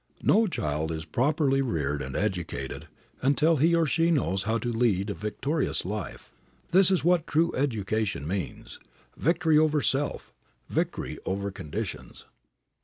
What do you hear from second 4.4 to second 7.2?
how to lead a victorious life. This is